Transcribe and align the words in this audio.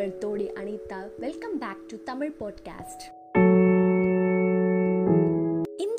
உங்கள் 0.00 0.18
தோழி 0.18 0.50
Anita. 0.52 1.10
Welcome 1.18 1.58
back 1.58 1.88
to 1.88 1.96
Tamil 2.04 2.34
podcast 2.40 3.02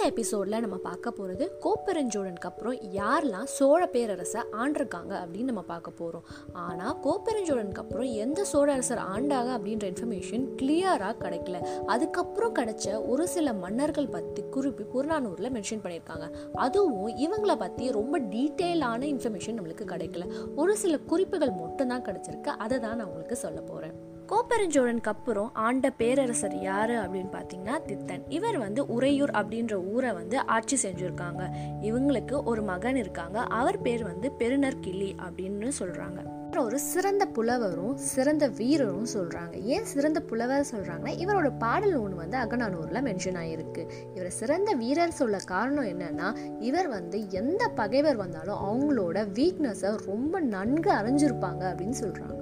இந்த 0.02 0.14
எபிசோடில் 0.14 0.60
நம்ம 0.60 0.76
பார்க்க 0.76 1.12
போகிறது 1.12 1.60
கோப்பெருஞ்சோழனுக்கு 1.62 2.48
அப்புறம் 2.48 2.74
யாரெல்லாம் 2.74 3.44
சோழ 3.44 3.86
பேரரசை 3.86 4.42
ஆண்டிருக்காங்க 4.52 5.14
அப்படின்னு 5.20 5.44
நம்ம 5.44 5.62
பார்க்க 5.62 5.92
போகிறோம் 5.92 6.24
ஆனால் 6.54 6.98
கோப்பெருஞ்சோழனுக்கு 7.04 7.78
அப்புறம் 7.78 8.06
எந்த 8.06 8.44
சோழ 8.44 8.72
அரசர் 8.72 8.98
அப்படின்ற 8.98 9.86
இன்ஃபர்மேஷன் 9.92 10.48
கிளியராக 10.62 11.16
கிடைக்கல. 11.20 11.60
அதுக்கப்புறம் 11.86 12.56
கிடைச்ச 12.56 13.08
ஒரு 13.08 13.28
சில 13.28 13.54
மன்னர்கள் 13.54 14.08
பற்றி 14.08 14.44
குறிப்பி 14.56 14.86
புறநானூரில் 14.94 15.54
மென்ஷன் 15.54 15.84
பண்ணியிருக்காங்க. 15.84 16.30
அதுவும் 16.54 17.08
இவங்கள 17.08 17.56
பற்றி 17.56 17.92
ரொம்ப 17.92 18.20
டீட்டெயிலான 18.20 19.04
இன்ஃபர்மேஷன் 19.04 19.60
நம்மளுக்கு 19.60 19.86
கிடைக்கல. 19.94 20.56
ஒரு 20.56 20.78
சில 20.78 20.98
குறிப்புகள் 20.98 21.52
மட்டும்தான் 21.52 22.02
கிடைச்சிருக்கு. 22.02 22.48
அதை 22.48 22.80
தான் 22.80 22.96
நான் 22.96 23.08
உங்களுக்கு 23.08 23.36
சொல்ல 23.36 23.62
போகிறேன் 23.62 24.11
கோப்பெருஞ்சோழனுக்கு 24.32 25.04
அப்புறம் 25.04 25.50
ஆண்ட 25.54 25.90
பேரரசர் 25.90 26.62
யார் 26.62 26.90
அப்படின்னு 26.90 27.32
பார்த்தீங்கன்னா 27.32 27.76
தித்தன். 27.88 28.22
இவர் 28.28 28.58
வந்து 28.58 28.86
உறையூர் 28.86 29.30
அப்படின்ற 29.30 29.74
ஊரை 29.88 30.12
வந்து 30.12 30.40
ஆட்சி 30.40 30.78
செஞ்சுருக்காங்க. 30.88 31.42
இவங்களுக்கு 31.82 32.44
ஒரு 32.44 32.62
மகன் 32.62 32.96
இருக்காங்க. 32.96 33.40
அவர் 33.40 33.82
பேர் 33.82 34.04
வந்து 34.04 34.32
பெருநர் 34.32 34.80
கிளி 34.80 35.16
அப்படின்னு 35.24 35.72
சொல்கிறாங்க 35.80 36.40
அப்புறம் 36.44 36.70
ஒரு 36.70 36.80
சிறந்த 36.80 37.26
புலவரும் 37.26 37.96
சிறந்த 37.96 38.48
வீரரும் 38.48 39.06
சொல்கிறாங்க 39.14 39.62
ஏன் 39.64 39.86
சிறந்த 39.86 40.20
புலவர் 40.20 40.68
சொல்கிறாங்கன்னா 40.72 41.14
இவரோட 41.18 41.58
பாடல் 41.58 41.96
ஒன்று 41.96 42.16
வந்து 42.16 42.38
அகநானூர்ல 42.38 43.02
மென்ஷன் 43.02 43.40
ஆகிருக்கு 43.44 43.90
இவர் 44.16 44.30
சிறந்த 44.30 44.74
வீரர் 44.74 45.10
சொல்ல 45.10 45.38
காரணம் 45.46 45.86
என்னன்னா 45.86 46.36
இவர் 46.60 46.88
வந்து 46.88 47.30
எந்த 47.30 47.68
பகைவர் 47.68 48.16
வந்தாலும் 48.16 48.64
அவங்களோட 48.66 49.18
வீக்னஸை 49.34 49.98
ரொம்ப 50.06 50.40
நன்கு 50.40 50.92
அறிஞ்சிருப்பாங்க 50.92 51.64
அப்படின்னு 51.72 51.94
சொல்கிறாங்க 52.00 52.41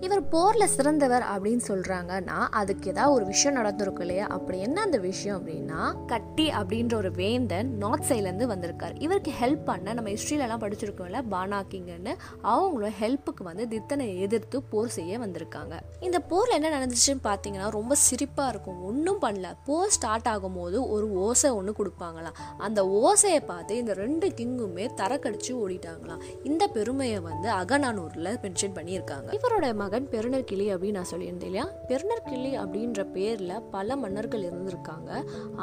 இவர் 0.00 0.28
போரில் 0.28 0.66
சிறந்தவர் 0.66 1.22
அப்படின்னு 1.22 1.60
சொல்கிறாங்கன்னா 1.68 2.46
அதுக்கு 2.50 2.90
ஏதாவது 2.90 3.14
ஒரு 3.14 3.24
விஷயம் 3.24 3.56
நடந்திருக்கும் 3.56 4.00
இல்லையா? 4.00 4.26
அப்படி 4.26 4.60
என்ன 4.60 4.80
அந்த 4.80 4.98
விஷயம் 4.98 5.46
அப்படின்னா 5.46 6.06
கட்டி 6.06 6.50
அப்படின்ற 6.50 6.94
ஒரு 6.94 7.10
வேந்தன் 7.10 7.76
நார்த் 7.76 8.04
சைட்லேருந்து 8.08 8.44
வந்திருக்கார். 8.44 8.96
இவருக்கு 8.98 9.32
ஹெல்ப் 9.40 9.64
பண்ண 9.64 9.92
நம்ம 9.92 10.10
ஹிஸ்ட்ரியிலலாம் 10.10 10.62
படிச்சிருக்கோம்ல 10.62 11.22
பானாக்கிங்கன்னு 11.30 12.14
அவங்களும் 12.42 12.92
ஹெல்ப்புக்கு 13.00 13.42
வந்து 13.42 13.68
தித்தனை 13.68 14.20
எதிர்த்து 14.20 14.62
போர் 14.62 14.88
செய்ய 14.88 15.18
வந்திருக்காங்க. 15.18 15.80
இந்த 16.00 16.20
போரில் 16.20 16.62
என்ன 16.62 16.86
நடந்துச்சுன்னு 16.86 17.24
பார்த்தீங்கன்னா 17.24 17.70
ரொம்ப 17.70 17.94
சிரிப்பாக 17.94 18.48
இருக்கும். 18.48 18.84
ஒன்றும் 18.84 19.20
பண்ணல. 19.20 19.46
போர் 19.64 19.88
ஸ்டார்ட் 19.88 20.26
ஆகும்போது 20.26 20.88
ஒரு 20.88 21.12
ஓசை 21.12 21.50
ஒன்று 21.50 21.74
கொடுப்பாங்களாம். 21.78 22.34
அந்த 22.58 22.84
ஓசையை 22.84 23.44
பார்த்து 23.44 23.76
இந்த 23.76 23.94
ரெண்டு 23.94 24.28
கிங்குமே 24.28 24.88
தரக்கடிச்சு 24.96 25.48
ஓடிட்டாங்களாம். 25.48 26.20
இந்த 26.44 26.66
பெருமையை 26.66 27.20
வந்து 27.20 27.50
அகநானூரில் 27.50 28.38
மென்ஷன் 28.42 28.74
பண்ணியிருக்காங்க. 28.74 29.36
இவரோட 29.38 29.86
மகன் 29.88 30.08
பெருணர் 30.12 30.46
கிளி 30.48 30.64
அப்படின்னு 30.72 30.98
நான் 30.98 31.08
சொல்லியிருந்தேன் 31.10 31.48
இல்லையா? 31.50 31.66
பெருணர் 31.90 32.24
கிளி 32.30 32.50
அப்படின்ற 32.62 33.00
பேரில் 33.14 33.52
பல 33.74 33.96
மன்னர்கள் 34.00 34.42
இருந்திருக்காங்க. 34.48 35.10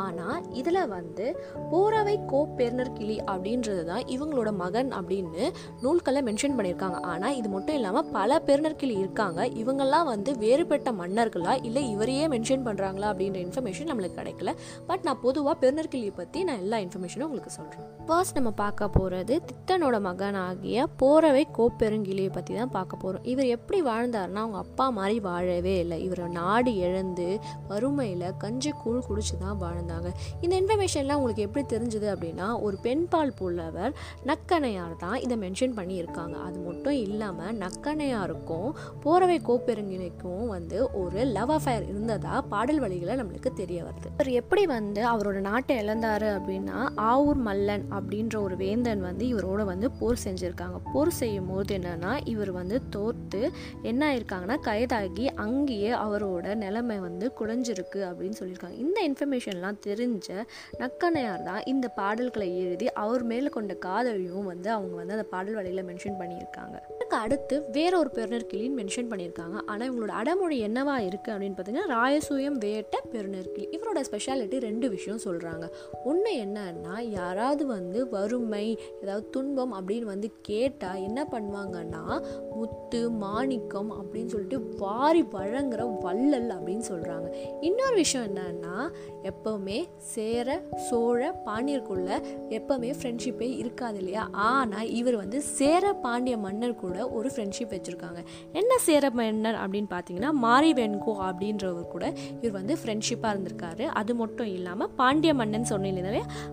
ஆனால் 0.03 0.39
இதில் 0.59 0.79
வந்து 0.93 1.25
போரவை 1.71 2.15
கோ 2.31 2.39
பெருணர் 2.59 2.91
கிளி 2.95 3.17
அப்படின்றது 3.31 3.83
தான் 3.89 4.03
இவங்களோட 4.15 4.51
மகன் 4.61 4.89
அப்படின்னு 4.99 5.43
நூல்களை 5.83 6.21
மென்ஷன் 6.29 6.55
பண்ணியிருக்காங்க. 6.57 6.99
ஆனால் 7.11 7.35
இது 7.39 7.49
மட்டும் 7.55 7.77
இல்லாமல் 7.79 8.09
பல 8.17 8.39
பெருணர் 8.47 8.79
கிளி 8.83 8.95
இருக்காங்க. 9.03 9.45
இவங்கெல்லாம் 9.63 10.09
வந்து 10.13 10.33
வேறுபட்ட 10.43 10.93
மன்னர்களா 11.01 11.53
இல்லை 11.69 11.83
இவரையே 11.93 12.25
மென்ஷன் 12.35 12.65
பண்ணுறாங்களா 12.69 13.09
அப்படின்ற 13.13 13.39
இன்ஃபர்மேஷன் 13.47 13.91
நம்மளுக்கு 13.91 14.19
கிடைக்கல. 14.21 14.53
பட் 14.89 15.05
நான் 15.09 15.21
பொதுவாக 15.27 15.55
பெருணர் 15.65 15.91
கிளியை 15.93 16.15
பற்றி 16.21 16.41
நான் 16.49 16.63
எல்லா 16.65 16.79
இன்ஃபர்மேஷனும் 16.85 17.27
உங்களுக்கு 17.29 17.53
சொல்கிறேன் 17.59 17.85
ஃபர்ஸ்ட் 18.09 18.39
நம்ம 18.39 18.53
பார்க்க 18.63 18.91
போகிறது 18.97 19.37
தித்தனோட 19.51 19.99
மகன் 20.09 20.41
ஆகிய 20.47 20.87
போரவை 21.03 21.45
கோப்பெருங்கிளியை 21.59 22.33
பற்றி 22.39 22.55
தான் 22.61 22.75
பார்க்க 22.79 23.03
போகிறோம் 23.05 23.25
இவர் 23.33 23.53
எப்படி 23.57 23.81
வாழ்ந்த 23.91 24.13
வாழ்ந்தாருன்னா 24.15 24.43
அவங்க 24.45 24.59
அப்பா 24.65 24.85
மாதிரி 24.97 25.17
வாழவே 25.27 25.75
இல்லை. 25.83 25.97
இவரை 26.05 26.25
நாடு 26.39 26.71
இழந்து 26.87 27.27
வறுமையில் 27.71 28.25
கஞ்சி 28.43 28.71
கூழ் 28.81 29.05
குடிச்சு 29.07 29.35
தான் 29.43 29.59
வாழ்ந்தாங்க. 29.63 30.09
இந்த 30.43 30.53
இன்ஃபர்மேஷன்லாம் 30.61 31.19
உங்களுக்கு 31.19 31.45
எப்படி 31.47 31.63
தெரிஞ்சுது 31.73 32.07
அப்படின்னா 32.13 32.47
ஒரு 32.65 32.77
பெண்பால் 32.85 33.35
புலவர் 33.39 33.93
நக்கனையார் 34.29 34.95
தான் 35.05 35.17
இதை 35.25 35.37
மென்ஷன் 35.45 35.75
பண்ணியிருக்காங்க. 35.79 36.35
அது 36.47 36.59
மட்டும் 36.67 36.97
இல்லாமல் 37.05 37.57
நக்கனையாருக்கும் 37.63 38.69
போரவை 39.05 39.37
கோப்பெருங்கிணைக்கும் 39.49 40.45
வந்து 40.55 40.77
ஒரு 41.01 41.21
லவ் 41.37 41.53
அஃபேர் 41.57 41.87
இருந்ததா 41.91 42.35
பாடல் 42.53 42.81
வழிகளை 42.85 43.15
நம்மளுக்கு 43.21 43.51
தெரிய 43.61 43.79
வருது. 43.87 44.09
இவர் 44.15 44.31
எப்படி 44.41 44.65
வந்து 44.75 45.01
அவரோட 45.13 45.39
நாட்டை 45.49 45.75
இழந்தாரு 45.83 46.29
அப்படின்னா 46.37 46.77
ஆவூர் 47.11 47.41
மல்லன் 47.47 47.85
அப்படின்ற 47.97 48.35
ஒரு 48.47 48.55
வேந்தன் 48.63 49.03
வந்து 49.09 49.25
இவரோட 49.33 49.61
வந்து 49.71 49.87
போர் 49.99 50.23
செஞ்சுருக்காங்க. 50.25 50.77
போர் 50.93 51.13
செய்யும் 51.21 51.49
போது 51.51 51.73
என்னன்னா 51.77 52.13
இவர் 52.33 52.51
வந்து 52.59 52.77
தோற்று 52.95 53.43
என்ன 53.91 54.04
ஆயிருக்காங்கன்னா 54.09 54.57
கைதாகி 54.67 55.25
அங்கேயே 55.45 55.91
அவரோட 55.91 56.55
நிலைமை 56.55 56.99
வந்து 56.99 57.31
குறைஞ்சிருக்கு 57.39 57.99
அப்படின்னு 58.09 58.37
சொல்லியிருக்காங்க. 58.39 58.77
இந்த 58.85 58.99
இன்ஃபர்மேஷன்லாம் 59.09 59.79
தெரிஞ்ச 59.87 60.27
நக்கனையார் 60.79 61.43
தான் 61.43 61.63
இந்த 61.65 61.87
பாடல்களை 61.87 62.47
எழுதி 62.63 62.87
அவர் 62.91 63.23
மேலே 63.23 63.47
கொண்ட 63.47 63.77
காதலையும் 63.85 64.49
வந்து 64.51 64.71
அவங்க 64.71 64.95
வந்து 64.95 65.13
அந்த 65.13 65.27
பாடல் 65.33 65.53
வழியில் 65.53 65.87
மென்ஷன் 65.89 66.19
பண்ணியிருக்காங்க. 66.19 66.75
இதுக்கு 66.95 67.17
அடுத்து 67.17 67.55
வேற 67.71 67.97
ஒரு 67.97 68.09
பெருநர் 68.09 68.47
கிளின்னு 68.53 68.79
மென்ஷன் 68.81 69.09
பண்ணியிருக்காங்க. 69.11 69.57
ஆனால் 69.65 69.87
இவங்களோட 69.89 70.13
அடமொழி 70.21 70.57
என்னவா 70.67 70.95
இருக்குது 71.09 71.33
அப்படின்னு 71.35 71.57
பார்த்தீங்கன்னா 71.57 71.89
ராயசூயம் 71.95 72.59
வேட்ட 72.65 72.95
பெருநர் 73.11 73.51
கிளி. 73.51 73.67
இவரோட 73.77 74.01
ஸ்பெஷாலிட்டி 74.11 74.59
ரெண்டு 74.59 74.89
விஷயம் 74.89 75.23
சொல்கிறாங்க 75.25 75.65
ஒன்று 76.03 76.33
என்னன்னா 76.45 76.95
யாராவது 77.09 77.65
வந்து 77.65 78.09
வறுமை 78.09 78.65
ஏதாவது 79.01 79.29
துன்பம் 79.29 79.73
அப்படின்னு 79.77 80.07
வந்து 80.13 80.31
கேட்டால் 80.41 81.01
என்ன 81.01 81.27
பண்ணுவாங்கன்னா 81.31 82.03
முத்து 82.55 83.01
மாணிக்கம் 83.23 83.91
அப்படின்னு 84.01 84.25
சொல்லிட்டு 84.25 84.75
வாரி 84.77 85.21
வழங்குற 85.21 85.99
வள்ளல் 85.99 86.49
அப்படின்னு 86.49 86.83
சொல்கிறாங்க 86.91 87.27
இன்னொரு 87.61 87.95
விஷயம் 87.95 88.35
என்னன்னா 88.35 88.91
எப்போவுமே 89.23 89.87
சேர 89.97 90.61
சோழ 90.89 91.41
பாண்டியருக்குள்ள 91.45 92.09
எப்போவுமே 92.49 92.93
ஃப்ரெண்ட்ஷிப்பே 93.01 93.57
இருக்காது 93.57 93.97
இல்லையா? 93.97 94.27
ஆனால் 94.31 94.89
இவர் 94.89 95.15
வந்து 95.15 95.41
சேர 95.41 95.93
பாண்டிய 95.93 96.37
மன்னர் 96.37 96.75
கூட 96.75 97.09
ஒரு 97.09 97.29
ஃப்ரெண்ட்ஷிப் 97.35 97.73
வச்சுருக்காங்க. 97.75 98.19
என்ன 98.53 98.77
சேர 98.77 99.09
மன்னர் 99.09 99.55
அப்படின்னு 99.55 99.89
பார்த்தீங்கன்னா 99.89 100.31
மாரி 100.31 100.73
வெண்கோ 100.73 101.13
அப்படின்றவர் 101.19 101.87
கூட 101.87 102.13
இவர் 102.41 102.51
வந்து 102.51 102.77
ஃப்ரெண்ட்ஷிப்பாக 102.85 103.35
இருந்திருக்காரு. 103.35 103.85
அது 103.85 104.15
மட்டும் 104.15 104.47
இல்லாமல் 104.47 104.89
பாண்டிய 104.89 105.33
மன்னன் 105.33 105.63
சொன்னீங்க 105.63 105.83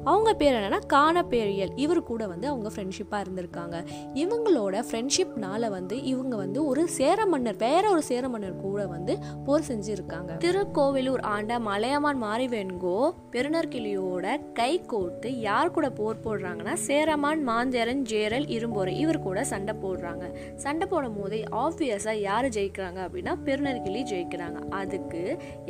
அவங்க 0.04 0.34
பேர் 0.34 0.54
என்னன்னா 0.54 0.80
காணப்பேரியல். 0.92 1.72
இவர் 1.76 2.02
கூட 2.02 2.26
வந்து 2.26 2.48
அவங்க 2.48 2.70
ஃப்ரெண்ட்ஷிப்பாக 2.74 3.24
இருந்திருக்காங்க. 3.24 3.84
இவங்களோட 4.14 4.84
ஃப்ரெண்ட்ஷிப்னால 4.90 5.68
வந்து 5.68 6.02
இவங்க 6.02 6.36
வந்து 6.36 6.64
ஒரு 6.64 6.88
சேர 6.88 7.26
மன்னர் 7.34 7.58
வேற 7.64 7.84
ஒரு 7.94 8.02
சேர 8.10 8.28
மன்னர் 8.32 8.56
கூட 8.64 8.80
வந்து 8.94 9.14
போர் 9.46 9.66
செஞ்சிருக்காங்க. 9.70 10.30
திருக்கோவிலூர் 10.44 11.22
ஆண்ட 11.34 11.58
மலையமான் 11.68 12.20
மாரிவெண்கோ 12.24 12.96
பெருநர்கிளியோட 13.34 14.26
கை 14.58 14.72
கோர்த்து 14.92 15.28
யார் 15.48 15.74
கூட 15.76 15.88
போர் 16.00 16.22
போடுறாங்கன்னா 16.26 16.74
சேரமான் 16.88 17.42
மாந்தேரன் 17.50 18.02
ஜேரல் 18.12 18.46
இரும்போரை 18.56 18.94
இவர் 19.02 19.20
கூட 19.26 19.44
சண்டை 19.52 19.74
போடுறாங்க. 19.84 20.24
சண்டை 20.64 20.86
போடும் 20.92 21.18
போதே 21.18 21.40
ஆப்வியஸா 21.64 22.14
யார் 22.28 22.48
ஜெயிக்கிறாங்க 22.56 23.00
அப்படின்னா 23.06 23.34
பெருநர்கிளி 23.46 24.02
ஜெயிக்கிறாங்க. 24.12 24.58
அதுக்கு 24.80 25.22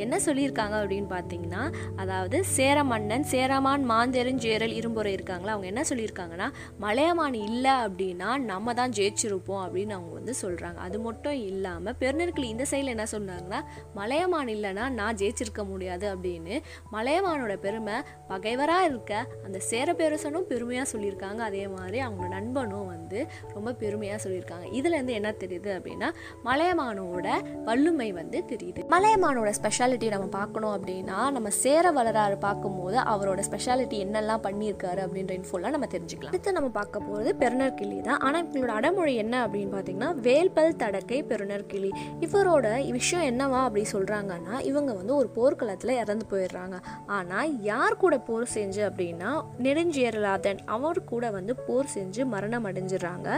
என்ன 0.05 0.15
சொல்லியிருக்காங்க 0.27 0.77
அப்படின்னு 0.83 1.09
பார்த்தீங்கன்னா 1.15 1.63
அதாவது 2.03 2.39
சேர 2.57 2.79
மன்னன் 2.93 3.27
சேரமான் 3.33 3.85
மாந்தேரன் 3.93 4.43
ஜேரல் 4.47 4.77
இரும்பொறை 4.81 5.13
இருக்காங்களா 5.17 5.55
அவங்க 5.55 5.69
என்ன 5.73 5.85
சொல்லியிருக்காங்கன்னா 5.91 6.49
மலையமான் 6.85 7.39
இல்லை 7.49 7.75
அப்படின்னா 7.87 8.31
நம்ம 8.51 8.75
தான் 8.81 8.95
ஜெயிச்சிருப்போம் 8.99 9.63
அப்படின்னு 9.65 9.97
அவங்க 9.97 10.13
வந்து 10.19 10.35
சொல்கிறாங்க 10.43 10.79
அது 10.87 10.99
மட்டும் 11.07 11.39
இல்லாமல் 11.51 11.97
பெருநர்கிளி 12.03 12.47
இந்த 12.55 12.65
சைடில் 12.71 12.93
என்ன 12.95 13.07
சொன்னாங்கன்னா 13.13 13.61
மலையமான் 13.99 14.51
இல்லைன்னா 14.55 14.85
நான் 14.99 15.19
ஜெயிச்சிருக்க 15.21 15.63
முடியாது 15.71 16.07
அப்படின்னு. 16.15 16.55
மலையமானோட 16.95 17.55
பெருமை 17.65 17.97
பகைவராக 18.31 18.89
இருக்க 18.91 19.13
அந்த 19.47 19.59
சேர 19.71 19.89
பேரசனும் 20.01 20.47
பெருமையாக 20.53 20.87
சொல்லியிருக்காங்க. 20.93 21.41
அதே 21.51 21.65
மாதிரி 21.77 22.01
அவங்களோட 22.07 22.31
நண்பனும் 22.37 22.89
வந்து 22.95 23.21
ரொம்ப 23.57 23.75
பெருமையாக 23.83 24.21
சொல்லியிருக்காங்க. 24.25 24.67
இதுலேருந்து 24.81 25.17
என்ன 25.21 25.33
தெரியுது 25.43 25.71
அப்படின்னா 25.79 26.11
மலையமானோட 26.49 27.27
வல்லுமை 27.69 28.09
வந்து 28.21 28.41
தெரியுது. 28.53 28.81
மலையமானோட 28.95 29.53
ஸ்பெஷாலிட்டி 29.61 30.09
நம்ம 30.17 30.29
பார்க்கணும் 30.39 30.75
அப்படின்னா 30.77 31.19
நம்ம 31.39 31.49
சேர 31.63 31.85
வளராறு 31.99 32.39
பார்க்கும்போது 32.47 32.99
அவரோட 33.15 33.41
ஸ்பெஷாலிட்டி 33.49 33.97
என்னெல்லாம் 34.07 34.45
பண்ணியிருக்காரு 34.49 35.01
அப்படின்ற 35.07 35.33
இன்ஃபோலாம் 35.41 35.75
நம்ம 35.77 35.89
தெரிஞ்சுக்கலாம். 35.95 36.33
அடுத்து 36.35 36.57
நம்ம 36.59 36.69
பார்க்க 36.79 37.07
போகிறது 37.09 37.31
பெருநர் 37.43 37.77
கிளி 37.81 37.99
தான் 38.09 38.21
ஆனால் 38.27 38.41
இவங்களோட 38.45 38.75
அடமொழி 38.81 39.15
என்ன 39.23 39.35
அப்படின்னு 39.47 39.73
பார்த்தீங்கன்னா 39.75 40.11
வேல்பல் 40.27 40.79
தடக்கை 40.83 41.19
பெருநர் 41.33 41.67
கிளி. 41.73 41.93
இவரோட 42.27 42.67
விஷயம் 42.99 43.27
என்னவா 43.31 43.61
அப்படி 43.67 43.85
சொல்கிறாங்கன்னா 43.95 44.55
இவங்க 44.71 44.91
வந்து 45.01 45.15
ஒரு 45.21 45.29
போர்க்களத்தில் 45.37 45.95
இறந்து 46.03 46.27
போயிடுறாங்க. 46.33 46.77
ஆனால் 47.17 47.51
யார் 47.71 48.01
கூட 48.03 48.15
போர் 48.29 48.47
செஞ்சு 48.57 48.83
அப்படின்னா 48.89 49.31
நெடுஞ்சேரலாதன் 49.67 50.61
அவர் 50.77 51.01
கூட 51.13 51.25
வந்து 51.39 51.53
போர் 51.67 51.93
செஞ்சு 51.97 52.23
மரணம் 52.35 52.67
அடைஞ்சிடுறாங்க. 52.69 53.29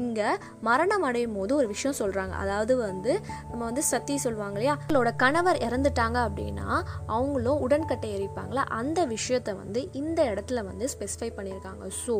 இங்கே 0.00 0.28
மரணம் 0.68 1.04
அடையும் 1.08 1.36
போது 1.38 1.52
ஒரு 1.60 1.68
விஷயம் 1.74 1.96
சொல்கிறாங்க 2.00 2.34
அதாவது 2.42 2.74
வந்து 2.86 3.12
நம்ம 3.50 3.62
வந்து 3.68 3.84
சத்தி 3.90 4.14
சொல்லுவாங்க 4.24 4.56
இல்லையா? 4.58 4.74
அவங்களோட 4.78 5.10
கணவர் 5.22 5.58
இறந்துட்டாங்க 5.66 6.18
அப்படின்னா 6.28 6.68
அவங்களும் 7.16 7.62
உடன்கட்டை 7.66 8.10
எரிப்பாங்களா? 8.16 8.64
அந்த 8.80 8.98
விஷயத்த 9.14 9.50
வந்து 9.62 9.80
இந்த 10.00 10.20
இடத்துல 10.32 10.62
வந்து 10.70 10.86
ஸ்பெசிஃபை 10.94 11.30
பண்ணியிருக்காங்க. 11.38 11.84
ஸோ 12.04 12.16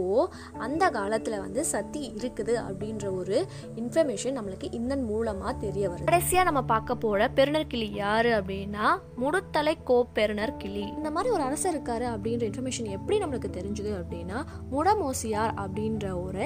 அந்த 0.67 0.85
காலத்தில் 0.99 1.43
வந்து 1.45 1.63
சத்தி 1.73 2.03
இருக்குது 2.19 2.55
அப்படின்ற 2.67 3.07
ஒரு 3.21 3.37
இன்ஃபர்மேஷன் 3.83 4.37
நம்மளுக்கு 4.39 4.69
இதன் 4.79 5.05
மூலமாக 5.19 5.53
தெரிய 5.65 5.85
வருது. 5.91 6.09
கடைசியாக 6.11 6.47
நம்ம 6.49 6.63
பார்க்க 6.73 6.97
போகிற 7.05 7.29
பெருநர் 7.39 7.71
கிளி 7.73 7.89
யார் 8.03 8.31
அப்படின்னா 8.39 8.87
முடுத்தலை 9.23 9.75
கோ 9.91 9.99
பெருநர் 10.19 10.57
கிளி. 10.63 10.85
இந்த 10.99 11.11
மாதிரி 11.15 11.33
ஒரு 11.37 11.43
அரசர் 11.49 11.75
இருக்காரு 11.75 12.07
அப்படின்ற 12.15 12.45
இன்ஃபர்மேஷன் 12.51 12.91
எப்படி 12.97 13.17
நம்மளுக்கு 13.23 13.51
தெரிஞ்சுது 13.59 13.93
அப்படின்னா 14.01 14.39
முடமோசியார் 14.75 15.55
அப்படின்ற 15.63 16.07
ஒரு 16.25 16.45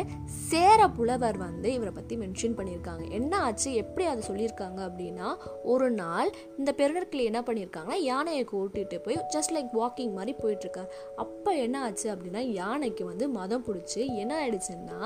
சேர 0.48 0.80
புலவர் 0.96 1.38
வந்து 1.46 1.68
இவரை 1.76 1.92
பற்றி 1.98 2.14
மென்ஷன் 2.22 2.56
பண்ணியிருக்காங்க. 2.58 3.04
என்ன 3.18 3.32
ஆச்சு? 3.46 3.70
எப்படி 3.82 4.06
அதை 4.12 4.22
சொல்லியிருக்காங்க 4.28 4.80
அப்படின்னா 4.88 5.28
ஒரு 5.72 5.88
நாள் 6.00 6.30
இந்த 6.60 6.70
பெருநர் 6.80 7.10
கிளி 7.12 7.24
என்ன 7.30 7.40
பண்ணியிருக்காங்கன்னா 7.48 7.98
யானையை 8.10 8.44
கூட்டிட்டு 8.52 8.98
போய் 9.06 9.20
ஜஸ்ட் 9.34 9.54
லைக் 9.56 9.72
வாக்கிங் 9.80 10.14
மாதிரி 10.18 10.34
போயிட்டு 10.42 10.66
இருக்காரு 10.66 10.90
அப்போ 11.24 11.50
என்ன 11.64 11.76
ஆச்சு 11.86 12.06
அப்படின்னா 12.14 12.42
யானைக்கு 12.60 13.04
வந்து 13.10 13.24
மதம் 13.38 13.64
பிடிச்சி 13.68 14.02
என்ன 14.22 14.32
ஆயிடுச்சுன்னா 14.40 15.00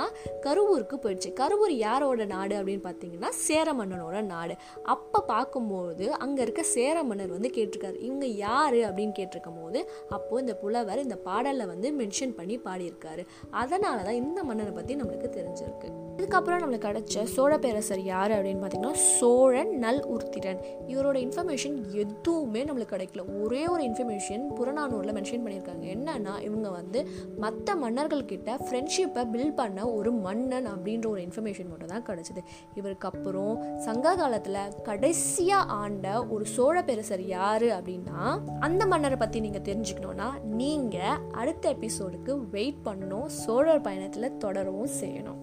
கருவூருக்கு 0.47 0.97
போயிடுச்சு. 1.05 1.31
கருவூர் 1.43 1.75
யாரோட 1.87 2.25
நாடு 2.35 2.55
அப்படின்னு 2.61 2.85
பார்த்தீங்கன்னா 2.89 3.31
சேர 3.57 3.75
மன்னனோட 3.81 4.17
நாடு. 4.33 4.55
அப்போ 4.95 5.19
பார்க்கும்போது 5.33 6.07
அங்கே 6.25 6.41
இருக்க 6.47 6.63
சேர 6.77 7.05
மன்னர் 7.11 7.37
வந்து 7.37 7.51
கேட்டிருக்காரு. 7.57 7.99
இவங்க 8.09 8.27
யார் 8.47 8.79
அப்படின்னு 8.89 9.15
கேட்டிருக்கும் 9.21 9.61
போது 9.63 9.79
அப்போது 10.17 10.43
இந்த 10.45 10.57
புலவர் 10.63 11.05
இந்த 11.07 11.19
பாடலில் 11.29 11.71
வந்து 11.73 11.91
மென்ஷன் 12.01 12.37
பண்ணி 12.41 12.59
பாடியிருக்காரு. 12.69 13.25
அதனால 13.63 14.03
தான் 14.09 14.21
இந்த 14.25 14.41
மன்னனை 14.51 14.75
பற்றி 14.81 14.95
நம்மளுக்கு 15.03 15.31
தெரிஞ்சிருக்கு. 15.39 15.91
இதுக்கப்புறம் 16.17 16.61
நம்மளுக்கு 16.61 16.89
கிடைச்ச 16.89 17.23
சோழ 17.35 17.53
பேரரசர் 17.65 18.03
யார் 18.13 18.33
அப்படின்னு 18.37 18.61
பார்த்தீங்கன்னா 18.63 18.99
சோழன் 19.19 19.73
நல் 19.85 20.01
உருத்திரன். 20.15 20.61
இவரோட 20.93 21.17
இன்ஃபர்மேஷன் 21.27 21.77
எதுவுமே 22.03 22.63
நம்மளுக்கு 22.69 22.95
கிடைக்கல. 22.95 23.23
ஒரே 23.43 23.63
ஒரு 23.73 23.83
இன்ஃபர்மேஷன் 23.89 24.45
புறநானூரில் 24.59 25.15
மென்ஷன் 25.19 25.45
பண்ணியிருக்காங்க. 25.45 25.85
என்னன்னா 25.95 26.35
இவங்க 26.49 26.69
வந்து 26.71 27.01
மற்ற 27.45 27.75
மன்னர்கள்கிட்ட 27.83 28.57
ஃப்ரெண்ட்ஷிப்பை 28.67 29.25
பில்ட் 29.35 29.57
பண்ண 29.61 29.89
ஒரு 29.99 30.13
மன்னன் 30.27 30.69
அப்படின்ற 30.75 31.07
ஒரு 31.15 31.23
இன்ஃபர்மேஷன் 31.27 31.71
மட்டும் 31.73 31.93
தான் 31.95 32.07
கிடச்சிது. 32.09 32.43
இவருக்கு 32.75 33.09
அப்புறம் 33.11 33.55
சங்க 33.87 34.15
காலத்தில் 34.23 34.61
கடைசியாக 34.89 35.73
ஆண்ட 35.83 36.07
ஒரு 36.37 36.45
சோழ 36.45 36.77
பேரரசர் 36.83 37.25
யார் 37.27 37.69
அப்படின்னா 37.79 38.21
அந்த 38.69 38.87
மன்னரை 38.87 39.19
பற்றி 39.25 39.41
நீங்கள் 39.41 39.67
தெரிஞ்சுக்கணுன்னா 39.71 40.31
நீங்கள் 40.63 41.21
அடுத்த 41.43 41.75
எபிசோடுக்கு 41.77 42.35
வெயிட் 42.57 42.83
பண்ணணும் 42.89 43.29
சோழர் 43.43 43.85
பயணத்தில் 43.89 44.37
தொடரவும் 44.45 44.97
செய்யணும். 45.03 45.41